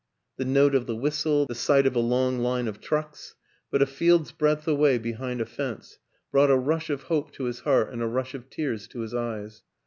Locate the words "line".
2.39-2.67